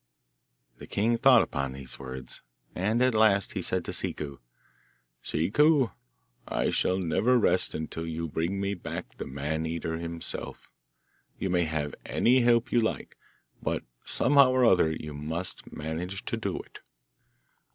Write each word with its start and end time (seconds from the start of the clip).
The 0.79 0.87
king 0.87 1.19
thought 1.19 1.43
upon 1.43 1.73
these 1.73 1.99
words, 1.99 2.41
and 2.73 3.03
at 3.03 3.13
last 3.13 3.51
he 3.51 3.61
said 3.61 3.85
to 3.85 3.91
Ciccu, 3.93 4.39
'Ciccu, 5.21 5.91
I 6.47 6.71
shall 6.71 6.97
never 6.97 7.37
rest 7.37 7.75
until 7.75 8.07
you 8.07 8.27
bring 8.27 8.59
me 8.59 8.73
back 8.73 9.17
the 9.19 9.27
Man 9.27 9.67
eater 9.67 9.99
himself. 9.99 10.71
You 11.37 11.51
may 11.51 11.65
have 11.65 11.93
any 12.03 12.41
help 12.41 12.71
you 12.71 12.81
like, 12.81 13.15
but 13.61 13.83
somehow 14.03 14.49
or 14.49 14.65
other 14.65 14.89
you 14.91 15.13
must 15.13 15.71
manage 15.71 16.25
to 16.25 16.35
do 16.35 16.57
it. 16.57 16.79